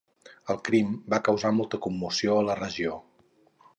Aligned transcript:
El 0.53 0.57
crim 0.69 0.95
va 1.13 1.19
causar 1.27 1.53
molta 1.57 1.81
commoció 1.89 2.39
a 2.39 2.47
la 2.49 2.57
regió. 2.61 2.97